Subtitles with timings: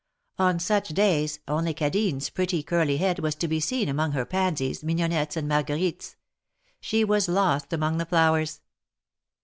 [0.39, 4.83] On such days, only Cadine's pretty, curly head was to be seen among her pansies,
[4.83, 6.15] mignonettes and Marguerites;
[6.79, 8.61] she was lost among the flowers.